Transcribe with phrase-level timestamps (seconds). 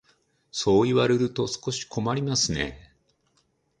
[0.51, 2.91] そう言われると少し困りますね。